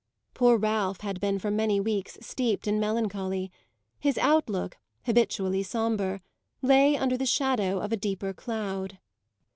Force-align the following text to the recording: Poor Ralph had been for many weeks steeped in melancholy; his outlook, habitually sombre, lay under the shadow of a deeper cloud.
Poor 0.33 0.57
Ralph 0.57 1.01
had 1.01 1.21
been 1.21 1.37
for 1.37 1.51
many 1.51 1.79
weeks 1.79 2.17
steeped 2.21 2.67
in 2.67 2.79
melancholy; 2.79 3.51
his 3.99 4.17
outlook, 4.17 4.77
habitually 5.05 5.61
sombre, 5.61 6.21
lay 6.63 6.97
under 6.97 7.15
the 7.17 7.25
shadow 7.27 7.77
of 7.77 7.91
a 7.91 7.97
deeper 7.97 8.33
cloud. 8.33 8.97